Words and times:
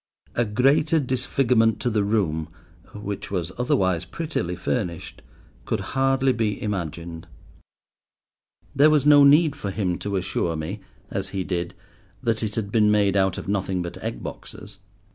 A 0.33 0.45
greater 0.45 0.99
disfigurement 0.99 1.79
to 1.81 1.89
the 1.91 2.03
room, 2.03 2.49
which 2.95 3.29
was 3.29 3.51
otherwise 3.59 4.03
prettily 4.03 4.55
furnished, 4.55 5.21
could 5.67 5.79
hardly 5.93 6.33
be 6.33 6.59
imagined. 6.59 7.27
There 8.75 8.89
was 8.89 9.05
no 9.05 9.23
need 9.23 9.55
for 9.55 9.69
him 9.69 9.99
to 9.99 10.15
assure 10.15 10.55
me, 10.55 10.79
as 11.11 11.29
he 11.37 11.43
did, 11.43 11.75
that 12.23 12.41
it 12.41 12.55
had 12.55 12.71
been 12.71 12.89
made 12.89 13.15
out 13.15 13.37
of 13.37 13.47
nothing 13.47 13.83
but 13.83 13.97
egg 14.03 14.23
boxes. 14.23 14.79